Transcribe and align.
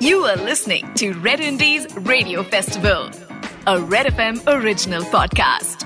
You 0.00 0.18
are 0.24 0.36
listening 0.36 0.92
to 0.94 1.12
Red 1.14 1.40
Indies 1.40 1.86
Radio 1.96 2.42
Festival, 2.44 3.10
a 3.66 3.80
Red 3.92 4.06
FM 4.08 4.36
original 4.46 5.04
podcast. 5.14 5.84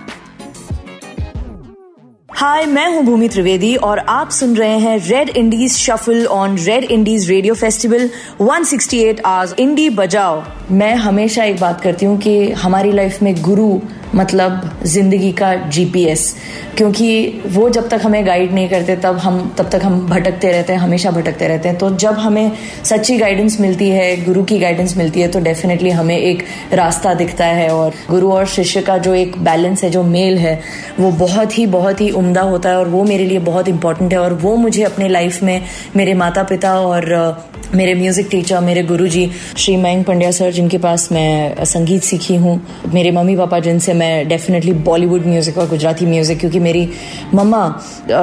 हाय 2.31 2.67
मैं 2.67 2.87
हूँ 2.95 3.03
भूमि 3.05 3.29
त्रिवेदी 3.29 3.75
और 3.89 3.99
आप 3.99 4.31
सुन 4.31 4.55
रहे 4.57 4.79
हैं 4.79 4.97
Red 5.09 5.29
Indies 5.29 5.77
shuffle 5.79 6.25
on 6.27 6.57
Red 6.59 6.85
Indies 6.85 7.29
radio 7.31 7.55
festival 7.55 8.09
168 8.41 9.21
hours 9.27 9.55
indie 9.59 9.89
बजाओ 10.01 10.43
मैं 10.71 10.95
हमेशा 11.07 11.45
एक 11.45 11.61
बात 11.61 11.81
करती 11.81 12.07
हूँ 12.07 12.19
कि 12.21 12.51
हमारी 12.65 12.93
लाइफ 12.93 13.23
में 13.23 13.35
गुरु 13.43 13.69
मतलब 14.15 14.71
ज़िंदगी 14.85 15.31
का 15.33 15.55
जीपीएस 15.69 16.35
क्योंकि 16.77 17.43
वो 17.47 17.69
जब 17.71 17.89
तक 17.89 18.01
हमें 18.03 18.27
गाइड 18.27 18.53
नहीं 18.55 18.69
करते, 18.69 18.97
तब 18.97 19.17
हम, 19.17 19.55
तब 19.59 19.69
तक 19.71 19.81
हम 19.85 20.01
भटकते 20.09 20.51
रहते 20.53 20.73
हैं, 20.73 20.81
हमेशा 20.81 21.11
भटकते 21.11 21.49
रहते 21.49 21.69
हैं। 21.69 21.79
तो 21.79 21.91
जब 21.97 22.19
हमें 22.19 22.53
सच्ची 22.85 23.17
गाइडेंस 23.19 23.61
मिलती 23.61 23.89
है, 23.89 24.25
गुरु 24.25 24.43
की 24.45 24.59
गाइडेंस 24.59 24.97
मिलती 24.97 25.21
है 25.21 25.29
तो 25.29 25.41
डेफिनेटली 25.41 25.91
हमें 25.91 26.17
एक 26.19 26.43
रास्ता 26.73 27.15
दिखता 27.15 27.47
है। 27.47 27.69
और 27.71 27.95
गुरु 28.11 28.33
और 28.33 28.47
शिष्य 28.47 28.83
का 28.83 28.99
जो 28.99 29.15
एक 29.15 29.37
बैलेंस 29.45 29.85
है, 29.85 29.91
जो 29.91 30.03
मेल 30.03 30.39
है, 30.39 30.59
वो 31.01 31.11
बहुत 31.19 31.59
ही 31.59 31.67
बहुत 31.69 32.01
ही 32.01 32.11
उम्दा 32.13 32.43
होता 32.43 32.69
है। 32.69 32.77
और 32.77 32.89
वो 32.89 33.05
मेरे 33.05 33.27
लिए 33.27 33.39
बहुत 33.39 33.69
इंपॉर्टेंट 33.69 34.13
है। 34.13 34.19
और 34.19 34.35
वो 34.35 34.57
मुझे 34.57 34.83
अपने 34.83 35.09
लाइफ 35.09 35.43
में 35.43 35.61
मेरे 35.97 36.15
माता 36.15 36.43
पिता 36.43 36.79
और 36.81 37.51
मेरे 37.75 37.95
म्यूज़िक 37.95 38.27
टीचर 38.31 38.61
मेरे 38.61 38.83
गुरुजी, 38.83 39.31
श्री 39.57 39.77
मयंक 39.77 40.07
पंड्या 40.07 40.31
सर, 40.31 40.51
जिनके 40.53 40.79
पास 40.79 41.09
मैं 41.13 41.65
संगीत 41.65 42.03
सीखी 42.03 42.35
हूँ, 42.37 42.61
मेरे 42.95 43.11
मम्मी 43.11 43.37
पापा 43.37 43.59
जिनसे 43.59 43.93
मैं 44.03 44.29
डेफिनेटली 44.29 44.73
बॉलीवुड 44.91 45.27
म्यूज़िक 45.27 45.59
और 45.59 45.69
गुजराती 45.69 46.07
म्यूज़िक 46.07 46.39
क्योंकि 46.41 46.59
मेरी 46.61 46.89
मम्मा 47.35 47.63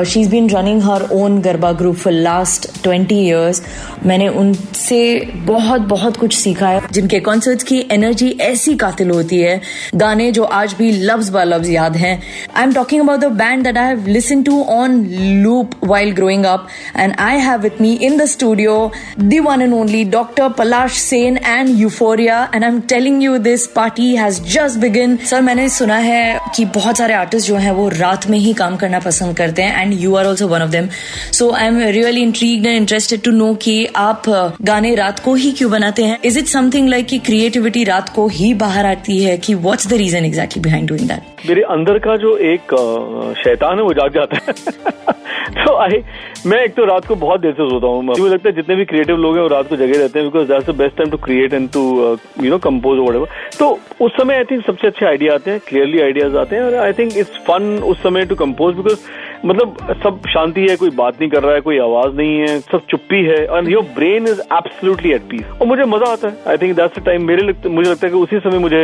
she 0.10 0.22
is 0.22 0.30
been 0.30 0.50
running 0.50 0.82
her 0.84 1.08
own 1.14 1.40
garba 1.42 1.72
group 1.82 1.96
for 1.96 2.14
last 2.14 2.68
twenty 2.84 3.16
years 3.26 3.62
मैंने 4.06 4.28
उनसे 4.42 5.00
बहुत 5.46 5.82
बहुत 5.88 6.18
कुछ 6.18 6.36
सीखा 6.38 6.68
है, 6.68 6.82
जिनके 6.92 7.20
कॉन्सर्ट्स 7.20 7.64
की 7.64 7.80
एनर्जी 7.92 8.30
ऐसी 8.42 8.76
कातिल 8.84 9.10
होती 9.12 9.40
है। 9.40 9.60
गाने 9.96 10.32
जो 10.32 10.44
आज 10.60 10.74
भी 10.78 10.92
लफ्ज 10.92 11.30
ब 11.34 11.44
लफ्ज 11.48 11.70
याद 11.70 11.96
हैं। 11.98 12.22
I 12.56 12.64
am 12.64 12.74
talking 12.74 13.02
about 13.02 13.20
the 13.20 13.32
band 13.42 13.64
that 13.64 13.78
I 13.78 13.88
have 13.88 14.08
listen 14.08 14.44
to 14.44 14.62
on 14.70 15.04
loop 15.44 15.76
while 15.86 16.12
growing 16.16 16.46
up 16.46 16.68
and 16.98 17.16
I 17.20 17.40
have 17.40 17.62
with 17.62 17.82
me 17.82 17.94
in 18.02 18.18
the 18.18 18.26
studio 18.36 18.80
the 19.20 19.40
one 19.40 19.62
and 19.62 19.74
only 19.74 20.00
Dr. 20.14 20.46
Palash 20.56 20.96
Sen 21.02 21.38
and 21.50 21.70
Euphoria, 21.82 22.40
and 22.54 22.66
I'm 22.66 22.80
telling 22.94 23.22
you 23.22 23.38
this 23.40 23.66
party 23.76 24.08
has 24.16 24.40
just 24.54 24.80
begin 24.80 25.16
sir 25.30 25.42
मैंने 25.42 25.68
सुना 25.70 25.98
है 25.98 26.40
कि 26.56 26.66
बहुत 26.66 26.98
सारे 26.98 27.14
artist 27.14 27.48
जो 27.48 27.56
हैं 27.56 27.72
वो 27.72 27.88
रात 27.90 28.28
में 28.30 28.38
ही 28.40 28.54
काम 28.54 28.76
करना 28.76 29.00
पसंद 29.00 29.38
करते 29.38 29.62
हैं 29.62 29.82
and 29.82 29.94
you 29.94 30.16
are 30.16 30.26
also 30.26 30.48
one 30.48 30.62
of 30.62 30.70
them 30.70 30.88
so 31.34 31.52
I 31.52 31.68
am 31.68 31.80
really 31.80 32.22
intrigued 32.22 32.66
and 32.66 32.78
interested 32.78 33.22
to 33.22 33.32
know 33.32 33.54
कि 33.54 33.86
आप 33.96 34.30
गाने 34.62 34.96
रात 34.96 35.20
को 35.20 35.34
ही 35.34 35.52
क्यों 35.52 35.72
बनाते 35.72 36.04
हैं? 36.04 36.20
इज़ 36.24 36.40
इट 36.40 36.46
समथिंग 36.46 36.90
लाइक 36.90 37.08
कि 37.08 37.18
क्रिएटिविटी 37.20 37.84
रात 37.84 38.10
को 38.10 38.28
ही 38.28 38.54
बाहर 38.54 38.86
आती 38.86 39.24
है? 39.24 39.38
कि 39.38 39.54
what's 39.56 39.88
the 39.88 39.94
reason 39.94 40.26
exactly 40.26 40.64
behind 40.64 40.88
doing 40.88 41.08
that 41.08 41.50
मेरे 41.50 41.62
अंदर 41.62 41.98
का 41.98 42.16
जो 42.18 42.38
एक 42.38 42.62
शैतान 43.38 43.78
है 43.78 43.84
वो 43.84 43.94
जाग 43.94 44.14
जाता 44.14 44.40
है। 44.48 44.54
तो 45.66 45.76
आई 45.78 46.04
मैं 46.46 46.58
एक 46.64 46.74
तो 46.74 46.86
रात 46.86 47.06
को 47.06 47.16
बहुत 47.16 47.42
देर 47.42 47.52
से 47.52 47.70
सोता 47.70 47.88
हूँ। 47.88 48.04
मुझे 48.04 48.34
लगता 48.34 48.50
है 48.50 48.56
जितने 48.56 48.76
भी 48.76 48.86
क्रिएटिव 48.86 49.18
लोग 49.18 49.36
हैं 49.36 49.42
वो 49.42 49.48
रात 49.48 49.70
को 49.70 49.76
जगे 49.76 49.98
रहते 49.98 50.20
हैं 50.20 50.28
because 50.28 50.48
that's 50.48 50.68
the 50.68 50.76
best 50.76 50.98
time 50.98 51.10
to 51.10 51.18
create 51.18 51.54
and 51.54 51.70
to 51.70 51.82
you 52.44 52.50
know 52.50 52.58
compose 52.58 53.00
what 53.00 53.30
तो 53.60 53.80
उस 54.02 54.12
समय 54.12 54.36
आई 54.36 54.44
थिंक 54.44 54.66
सबसे 54.66 54.88
अच्छे 54.88 55.06
आइडिया 55.06 55.34
आते 55.34 55.52
हैं 55.52 55.59
क्लियरली 55.68 56.02
आइडियाज़ 56.02 56.38
आते 56.38 56.56
हैं 56.56 56.64
और 56.64 56.76
आई 56.78 56.94
थिंक 56.94 57.18
इट्स 57.18 57.38
फन 57.48 57.64
उस 57.86 58.04
समय 58.04 58.26
टू 58.26 58.36
कंपोज 58.36 58.76
बिकॉज़ 58.76 58.98
मतलब 59.46 59.76
सब 60.04 60.22
शांति 60.30 60.62
है 60.70 60.76
कोई 60.76 60.90
बात 60.96 61.20
नहीं 61.20 61.30
कर 61.32 61.44
रहा 61.44 61.54
है 61.56 61.62
कोई 61.62 61.78
आवाज़ 61.80 62.16
नहीं 62.16 62.40
है 62.40 62.60
सब 62.62 62.82
चुप्पी 62.90 63.24
है 63.26 63.38
and 63.58 63.70
your 63.70 63.84
brain 63.96 64.28
is 64.28 64.40
absolutely 64.54 65.12
at 65.14 65.22
peace 65.30 65.46
और 65.62 65.68
मुझे 65.68 65.84
मज़ा 65.92 66.12
आता 66.12 66.28
है। 66.28 66.34
I 66.48 66.58
think 66.58 66.76
that's 66.76 67.00
the 67.00 67.04
time 67.06 67.26
मेरे 67.28 67.44
लगते, 67.48 67.70
मुझे 67.70 67.90
लगता 67.90 68.08
है 68.08 68.12
कि 68.14 68.20
उसी 68.20 68.40
समय 68.40 68.60
मुझे 68.60 68.82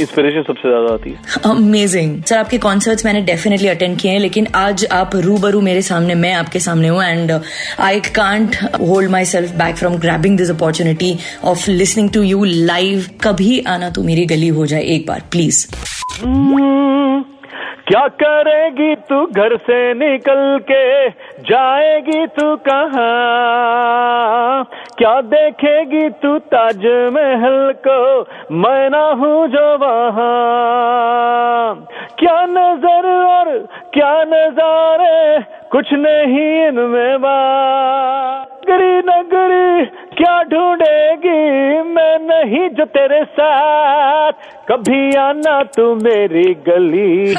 इंस्पिरेशन 0.00 0.40
uh, 0.40 0.46
सबसे 0.46 0.68
ज़्यादा 0.68 0.92
आती 0.94 1.10
है। 1.10 1.16
अमेजिंग 1.50 2.22
सर 2.22 2.36
आपके 2.36 2.58
कॉन्सर्ट्स 2.58 3.04
मैंने 3.04 3.20
डेफिनेटली 3.22 3.68
अटेंड 3.68 3.98
किए 4.00 4.12
हैं 4.12 4.20
लेकिन 4.20 4.46
आज 4.54 4.86
आप 4.92 5.16
रूबरू 5.24 5.60
मेरे 5.60 5.82
सामने 5.82 6.14
मैं 6.14 6.32
आपके 6.34 6.60
सामने 6.60 6.88
हूँ 6.88 7.02
and 7.04 7.32
I 7.80 8.00
can't 8.14 8.56
hold 8.80 9.10
myself 9.24 9.56
back 9.56 9.76
from 9.76 9.96
grabbing 9.98 10.38
this 10.38 10.50
opportunity 10.50 11.16
of 11.44 11.68
listening 11.70 12.10
to 12.10 12.22
you 12.22 12.44
live 12.44 13.06
कभी 13.24 13.58
आना 13.68 13.90
तो 13.90 14.02
मेरी 14.02 14.26
गली 14.26 14.48
हो 14.60 14.66
जाए 14.66 14.82
एक 14.94 15.06
बार 15.08 15.22
प्लीज़ 15.30 15.66
क्या 17.88 18.08
करेगी 18.08 18.94
तू 18.94 19.26
घर 19.26 19.56
से 19.56 19.94
निकल 19.94 20.58
के? 20.70 21.08
जाएगी 21.42 22.26
तू 22.26 22.56
कहा? 22.56 23.08
क्या 24.98 25.20
देखेगी 25.20 26.08
तू 26.08 26.38
ताजमहल 26.38 27.74
को? 27.88 28.20
मैं 28.52 28.90
ना 28.90 29.06
हूँ 29.06 29.48
जो 29.48 29.78
वहाँ। 29.78 31.74
क्या 32.18 32.46
नज़र 32.46 33.24
और 33.24 33.58
क्या 33.94 34.24
नजारे? 34.24 35.40
कुछ 35.70 35.92
नहीं 35.92 36.68
इनमें 36.68 37.14
नगरी 38.70 38.98
नगरी 38.98 39.84
क्या 40.18 40.42
ढूंढेगी 40.42 41.38
मैं 41.82 42.18
नहीं 42.18 42.68
जो 42.68 42.84
तेरे 42.84 43.24
साथ? 43.24 44.32
कभी 44.70 45.16
आना 45.16 45.62
तू 45.62 45.94
मेरी 45.94 46.54
गली। 46.54 47.34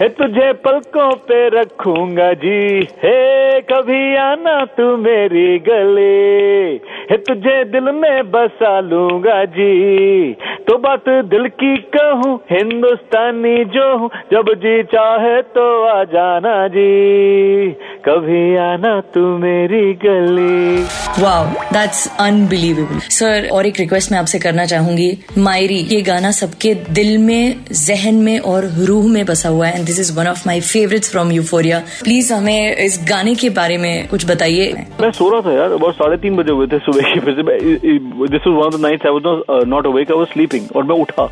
हे 0.00 0.08
तुझे 0.08 0.52
पलकों 0.52 1.10
पे 1.28 1.48
रखूँगा 1.48 2.32
जी। 2.32 2.88
हे 3.04 3.60
कभी 3.60 4.16
आना 4.16 4.64
तू 4.64 4.96
मेरी 4.96 5.58
गली। 5.58 6.80
हे 7.10 7.16
तुझे 7.16 7.64
दिल 7.64 7.84
में 7.84 8.30
बसा 8.30 8.80
लूँगा 8.80 9.44
जी। 9.44 10.36
तो 10.68 10.76
बात 10.78 11.04
दिल 11.28 11.46
की 11.60 11.76
कहूँ 11.94 12.34
हिंदुस्तानी 12.50 13.64
जो 13.74 13.84
हूँ 13.98 14.08
जब 14.32 14.48
जी 14.62 14.82
चाहे 14.92 15.40
तो 15.54 15.64
आ 15.88 16.02
जाना 16.10 16.56
जी। 16.68 17.70
कभी 18.06 18.40
आना 18.56 18.90
तू 19.14 19.20
मेरी 19.38 19.92
गली। 20.02 20.82
वाओ 21.22 21.44
दैट्स 21.72 22.00
अनबिलीवेबल 22.20 22.98
सर 23.18 23.48
और 23.52 23.66
एक 23.66 23.80
रिक्वेस्ट 23.80 24.12
मैं 24.12 24.18
आपसे 24.18 24.38
करना 24.38 24.66
चाहूँगी। 24.66 25.10
मायरी 25.38 25.78
ये 25.92 26.00
गाना 26.02 26.30
सबके 26.40 26.74
दिल 26.98 27.16
में 27.18 27.64
जहन 27.72 28.20
में 28.26 28.38
और 28.52 28.66
रूह 28.88 29.08
में 29.12 29.24
बसा 29.26 29.48
हुआ 29.48 29.66
है 29.66 29.78
and 29.78 29.86
this 29.86 30.00
is 30.00 30.12
one 30.18 30.26
of 30.26 30.42
my 30.46 30.60
favourite 30.72 31.10
from 31.12 31.32
Euphoria 31.32 31.78
please 32.04 32.32
हमें 32.32 32.76
इस 32.76 33.00
गाने 33.10 33.34
के 33.44 33.50
बारे 33.60 33.78
में 33.78 34.08
कुछ 34.08 34.30
बताइए। 34.30 34.72
मैं 35.00 35.10
सो 35.12 35.30
रहा 35.30 35.40
था 35.40 35.56
यार 35.58 35.76
बहुत 35.76 35.94
साढ़े 35.94 36.16
तीन 36.26 36.36
बजे 36.36 36.52
हुए 36.52 36.66
थे 36.66 36.78
सुबह 36.90 37.12
की 37.12 37.20
फिर 37.20 37.34
this 37.34 38.46
was 38.46 38.54
one 38.54 38.62
of 38.62 38.76
the 38.76 38.82
nights 38.82 39.06
I 39.06 39.18
was 39.18 39.66
not 39.74 39.86
awake 39.86 40.12
I 40.12 40.18
was 40.18 40.28
sleeping 40.28 40.56
और 40.76 40.84
मैं 40.84 40.96
उठा। 41.00 41.24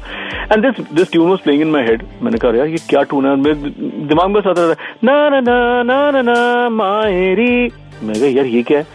And 0.52 0.66
this 0.66 0.84
this 0.92 1.10
tune 1.12 1.30
was 1.30 1.38
playing 1.38 1.62
in 1.62 1.70
my 1.70 1.82
head 1.82 2.02
मैंने 2.22 2.38
कहा 2.38 2.56
यार, 2.56 2.66
ये 2.66 2.78
क्या 2.88 3.02
ट्यून 3.02 3.26
है? 3.26 3.36
मेरे 3.36 3.54
दिमाग 4.06 4.30
में 4.30 4.40
साथ 4.40 4.58
रहा 4.58 4.74
ना 5.04 5.40
ना 5.40 5.82
ना 5.82 6.10
ना 6.10 6.22
ना, 6.22 6.68
मायरी 6.68 7.68
मैं 8.02 8.14
कहा, 8.14 8.26
यार, 8.26 8.46
ये 8.46 8.62
क्या 8.62 8.78
है? 8.78 8.86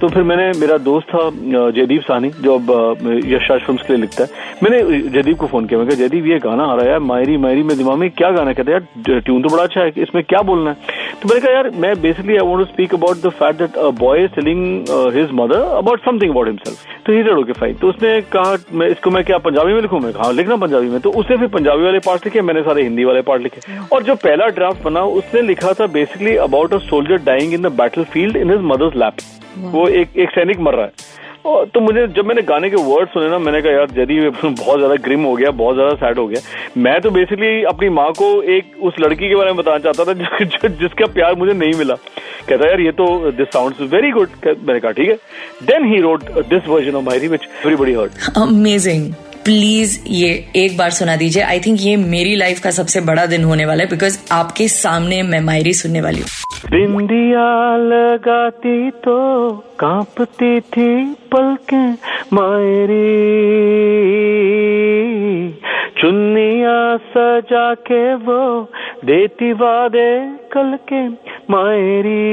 तो 0.00 0.08
फिर 0.08 0.22
मैंने, 0.22 0.46
मेरा 0.60 0.76
दोस्त 0.80 1.08
था 1.08 1.30
जयदीप 1.70 2.02
साहनी, 2.02 2.30
जो 2.40 2.54
अब 2.54 3.22
यशाश 3.26 3.62
फ़िल्म 3.62 3.78
के 3.78 3.92
लिए 3.92 4.00
लिखता 4.00 4.24
है। 4.24 4.58
मैंने 4.62 5.00
जयदीप 5.10 5.36
को 5.36 5.46
फ़ोन 5.46 5.66
किया, 5.66 5.78
मैं 5.80 5.88
कहा, 5.88 5.96
जयदीप, 5.96 6.26
ये 6.26 6.38
गाना 6.38 6.64
आ 6.64 6.74
रहा 6.74 6.92
है, 6.92 6.98
मायरी 7.06 7.36
मायरी 7.36 7.62
में 7.62 7.76
दिमाग 7.78 7.98
में, 7.98 8.10
क्या 8.10 8.30
गाना 8.30 8.52
कहते 8.52 8.72
यार, 8.72 9.20
ट्यून 9.20 9.42
तो 9.42 9.48
बड़ा 9.48 9.62
अच्छा 9.62 9.80
है, 9.80 9.92
इसमें 9.96 10.22
क्या 10.24 10.42
बोलना 10.42 10.70
है? 10.70 10.94
तो 11.22 11.28
मैंने 11.28 11.40
कहा, 11.40 11.52
यार, 11.52 11.70
मैं 11.76 11.94
basically 12.02 12.36
I 12.36 12.46
want 12.46 12.58
to 12.58 12.64
speak 12.72 12.94
about 12.94 13.16
the 13.16 13.28
fact 13.38 13.58
that 13.58 13.78
boy 14.00 14.26
telling 14.34 14.60
his 15.14 15.30
mother 15.34 15.60
about 15.76 16.04
something 16.04 16.30
about 16.30 16.46
himself 16.46 16.84
तो 17.06 17.12
ही 17.12 17.20
रेड 17.22 17.38
ओके 17.38 17.52
फाइन 17.52 17.74
तो 17.74 17.88
उसने 17.88 18.20
कहा, 18.32 18.56
मैं, 18.72 18.86
इसको 18.88 19.10
मैं 19.10 19.22
क्या, 19.24 19.38
पंजाबी 19.38 19.72
में 19.72 19.80
लिखूं? 19.80 19.98
मैं 20.00 20.12
कहा 20.12 20.30
लिखना 20.30 20.56
पंजाबी 20.56 20.88
में। 20.88 21.00
तो 21.00 21.10
उसने 21.10 21.36
फिर 21.36 21.48
पंजाबी 21.48 21.84
वाले 21.84 21.98
पार्ट 22.06 22.24
लिखे, 22.26 22.40
मैंने 22.42 22.62
सारे 22.62 22.82
हिंदी 22.82 23.04
वाले 23.04 23.20
पार्ट 23.22 23.42
लिखे। 23.42 23.60
और 23.92 24.02
जो 24.02 24.14
पहला 24.16 24.46
ड्राफ्ट 24.56 24.82
बना, 24.84 25.02
उसने 25.20 25.42
लिखा 25.42 25.72
था 25.72 25.86
basically 25.88 26.34
about 26.46 26.74
a 26.74 26.78
soldier 26.80 27.22
dying 27.24 27.54
in 27.54 27.62
the 27.62 27.72
battlefield 28.04 28.36
in 28.46 28.50
his 28.50 28.66
mother's 28.72 28.96
lap 28.96 29.14
वो 29.74 29.86
एक 30.00 30.16
एक 30.16 30.30
सैनिक 30.30 30.58
मर 30.60 30.74
रहा 30.74 30.84
है। 30.84 31.14
तो 31.66 31.80
मुझे 31.80 32.06
जब 32.08 32.26
मैंने 32.26 32.42
गाने 32.42 32.68
के 32.70 32.76
वर्ड 32.84 33.08
सुने 33.08 33.28
ना 33.30 33.38
मैंने 33.38 33.60
कहा 33.62 33.72
यार 33.72 33.90
जदी 33.96 34.18
बहुत 34.30 34.78
ज़्यादा 34.78 34.94
ग्रिम 35.02 35.24
हो 35.24 35.34
गया 35.36 35.50
बहुत 35.60 35.74
ज़्यादा 35.74 35.94
सैड 35.96 36.18
हो 36.18 36.26
गया। 36.28 36.40
मैं 36.78 37.00
तो 37.00 37.10
बेसिकली 37.10 37.62
अपनी 37.64 37.88
माँ 37.90 38.10
को 38.12 38.30
एक 38.54 38.72
उस 38.82 38.94
लड़की 39.00 39.28
के 39.28 39.34
बारे 39.34 39.52
में 39.52 39.56
बताना 39.56 39.78
चाहता 39.78 40.04
था 40.04 40.12
जो, 40.12 40.68
जिसका 40.70 41.06
प्यार 41.14 41.34
मुझे 41.34 41.52
नहीं 41.54 41.74
मिला। 41.78 41.94
कहता 42.48 42.68
यार 42.68 42.80
ये 42.80 42.92
तो 42.92 43.06
दिस 43.32 43.48
साउंड 43.48 43.74
वेरी 43.92 44.10
गुड 44.10 44.28
मैंने 44.46 44.80
कहा 44.80 44.90
ठीक 44.92 45.08
है. 45.08 45.16
Then 45.66 45.84
he 45.92 46.00
wrote 46.00 46.24
this 46.48 46.68
version 46.68 46.94
of 46.94 47.04
Maayri 47.04 47.28
which 47.28 47.48
everybody 47.64 47.94
heard 47.94 48.12
amazing 48.38 49.12
please 49.46 49.98
ये 50.08 50.28
एक 50.56 50.76
बार 50.78 50.90
सुना 50.90 51.16
दीजिए। 51.16 51.42
आई 51.42 51.60
थिंक 51.60 51.78
ये 51.80 51.96
मेरी 51.96 52.34
लाइफ 52.34 52.60
का 52.60 52.70
सबसे 52.70 53.00
बड़ा 53.00 53.26
दिन 53.26 53.44
होने 53.44 53.66
वाला 53.66 53.84
है 53.84 53.90
बिकॉज़ 53.90 54.18
आपके 54.32 54.68
सामने 54.68 55.22
मैं 55.22 55.40
मायरी 55.40 55.72
सुनने 55.72 56.00
वाली 56.00 56.20
हूँ। 56.20 56.28
बिंदिया 56.70 57.76
लगाती 57.76 58.90
तो 58.90 59.16
कांपती 59.80 60.60
थी 60.60 60.88
पलके 61.34 61.84
मायरी। 62.32 63.12
चुन्निया 66.00 66.96
सजा 66.96 67.72
के 67.74 68.02
वो 68.14 68.42
देती 69.04 69.52
वादे 69.52 70.10
कल 70.52 70.78
के 70.92 71.08
मायरी। 71.50 72.24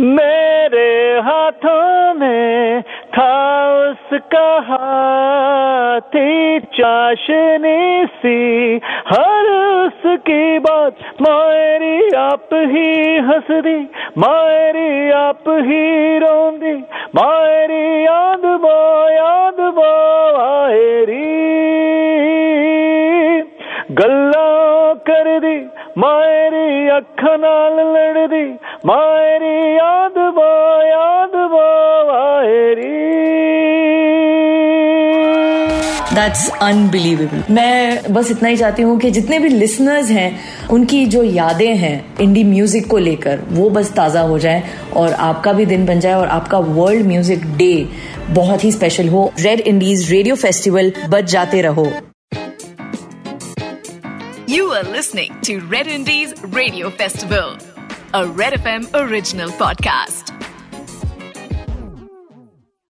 मेरे 0.00 0.90
हाथों 1.20 2.14
में 2.14 2.82
था 2.82 3.32
उसका 4.12 4.48
हाथी 4.68 6.58
चाशनी 6.76 8.04
सी 8.16 8.40
हर 9.08 9.46
उसकी 9.50 10.58
बात 10.66 10.98
मायरी 11.22 11.94
आप 12.22 12.48
ही 12.72 12.90
हंस 13.28 13.48
दी 13.66 13.78
मायरी 14.18 15.10
आप 15.20 15.48
ही 15.68 16.18
रोंदी 16.24 16.74
मायरी 17.16 17.82
याद 18.04 18.44
बो 18.64 18.76
याद 19.14 19.60
बो 19.78 19.88
आयरी 20.42 21.24
गल्ला 24.02 24.48
कर 25.08 25.38
दी 25.46 25.56
मायरी 25.98 26.88
अख 26.98 27.24
नाल 27.44 27.80
लड़ 27.96 28.28
दैट्स 36.14 36.48
अनबिलीवेबल 36.62 37.42
मैं 37.54 38.12
बस 38.12 38.30
इतना 38.30 38.48
ही 38.48 38.56
चाहती 38.56 38.82
हूँ 38.82 38.98
कि 39.00 39.10
जितने 39.10 39.38
भी 39.38 39.48
लिसनर्स 39.48 40.10
हैं 40.10 40.68
उनकी 40.70 41.04
जो 41.14 41.22
यादें 41.22 41.76
हैं 41.76 41.94
इंडी 42.20 42.42
म्यूज़िक 42.44 42.86
को 42.86 42.98
लेकर 42.98 43.40
वो 43.50 43.68
बस 43.70 43.92
ताज़ा 43.96 44.20
हो 44.20 44.38
जाए 44.38 44.62
और 44.96 45.12
आपका 45.28 45.52
भी 45.52 45.66
दिन 45.66 45.86
बन 45.86 46.00
जाए 46.00 46.14
और 46.14 46.28
आपका 46.28 46.58
वर्ल्ड 46.58 47.06
म्यूज़िक 47.06 47.46
डे 47.56 47.88
बहुत 48.30 48.64
ही 48.64 48.72
स्पेशल 48.72 49.08
हो। 49.08 49.32
रेड 49.40 49.60
इंडीज 49.60 50.10
रेडियो 50.12 50.34
फेस्टिवल 50.36 50.92
बच 51.08 51.30
जाते 51.32 51.62
रहो। 51.62 51.86
You 54.48 54.64
are 54.76 54.84
listening 54.84 55.34
to 55.44 55.58
Red 55.74 55.90
Indies 55.96 56.34
Radio 56.56 56.90
Festival, 57.02 57.56
a 58.12 58.26
Red 58.42 58.60
FM 58.60 58.88
original 59.02 59.52
podcast. 59.60 60.41